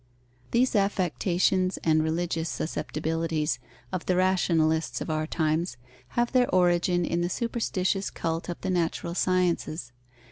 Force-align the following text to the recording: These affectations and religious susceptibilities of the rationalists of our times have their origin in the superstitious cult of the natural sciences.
These 0.49 0.75
affectations 0.75 1.77
and 1.83 2.01
religious 2.01 2.49
susceptibilities 2.49 3.59
of 3.91 4.07
the 4.07 4.15
rationalists 4.15 4.99
of 4.99 5.11
our 5.11 5.27
times 5.27 5.77
have 6.17 6.31
their 6.31 6.49
origin 6.49 7.05
in 7.05 7.21
the 7.21 7.29
superstitious 7.29 8.09
cult 8.09 8.49
of 8.49 8.59
the 8.61 8.71
natural 8.71 9.13
sciences. 9.13 9.91